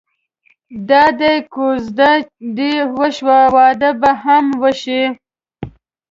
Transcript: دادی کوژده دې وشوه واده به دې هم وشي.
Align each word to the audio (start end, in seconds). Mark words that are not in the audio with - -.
دادی 0.89 1.35
کوژده 1.53 2.11
دې 2.57 2.73
وشوه 2.97 3.39
واده 3.55 3.89
به 4.01 4.09
دې 4.15 4.19
هم 4.23 4.45
وشي. 4.61 5.03